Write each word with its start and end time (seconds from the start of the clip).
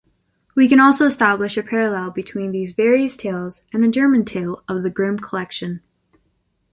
We 0.55 0.67
can 0.67 0.79
also 0.79 1.05
establish 1.05 1.57
a 1.57 1.61
parallel 1.61 2.09
between 2.09 2.51
these 2.51 2.71
various 2.71 3.15
tales 3.15 3.61
and 3.71 3.85
a 3.85 3.87
German 3.87 4.25
tale 4.25 4.63
of 4.67 4.81
the 4.81 4.89
Grim 4.89 5.19
collection. 5.19 5.83